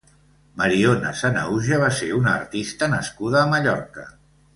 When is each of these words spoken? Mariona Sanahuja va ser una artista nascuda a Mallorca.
Mariona 0.59 1.11
Sanahuja 1.19 1.77
va 1.83 1.89
ser 1.99 2.09
una 2.21 2.31
artista 2.41 2.89
nascuda 2.95 3.39
a 3.43 3.49
Mallorca. 3.53 4.07